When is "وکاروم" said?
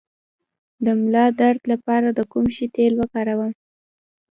2.97-3.51